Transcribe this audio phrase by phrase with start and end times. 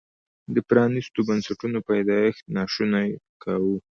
[0.53, 3.07] د پرانیستو بنسټونو پیدایښت ناشونی
[3.43, 3.75] کاوه.